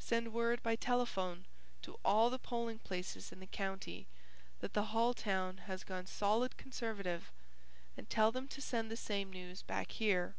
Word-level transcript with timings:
Send 0.00 0.32
word 0.32 0.64
by 0.64 0.74
telephone 0.74 1.44
to 1.82 2.00
all 2.04 2.28
the 2.28 2.40
polling 2.40 2.80
places 2.80 3.30
in 3.30 3.38
the 3.38 3.46
county 3.46 4.08
that 4.58 4.72
the 4.72 4.86
hull 4.86 5.14
town 5.14 5.58
has 5.66 5.84
gone 5.84 6.06
solid 6.06 6.56
Conservative 6.56 7.30
and 7.96 8.10
tell 8.10 8.32
them 8.32 8.48
to 8.48 8.60
send 8.60 8.90
the 8.90 8.96
same 8.96 9.32
news 9.32 9.62
back 9.62 9.92
here. 9.92 10.34